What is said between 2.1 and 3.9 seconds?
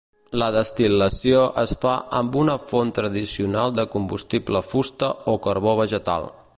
amb una font tradicional de